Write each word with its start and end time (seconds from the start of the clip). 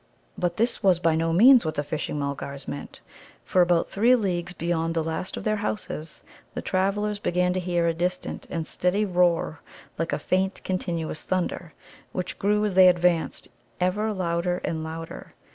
But 0.35 0.57
this 0.57 0.81
was 0.81 0.97
by 0.97 1.13
no 1.13 1.31
means 1.31 1.63
what 1.63 1.75
the 1.75 1.83
Fishing 1.83 2.17
mulgars 2.17 2.67
meant. 2.67 3.01
For, 3.45 3.61
about 3.61 3.87
three 3.87 4.15
leagues 4.15 4.51
beyond 4.53 4.95
the 4.95 5.03
last 5.03 5.37
of 5.37 5.43
their 5.43 5.57
houses, 5.57 6.23
the 6.55 6.61
travellers 6.63 7.19
began 7.19 7.53
to 7.53 7.59
hear 7.59 7.85
a 7.85 7.93
distant 7.93 8.47
and 8.49 8.65
steady 8.65 9.05
roar, 9.05 9.59
like 9.99 10.11
a 10.11 10.17
faint, 10.17 10.63
continuous 10.63 11.21
thunder, 11.21 11.73
which 12.13 12.39
grew 12.39 12.65
as 12.65 12.73
they 12.73 12.87
advanced 12.87 13.49
ever 13.79 14.11
louder 14.11 14.59
and 14.65 14.83
louder. 14.83 15.35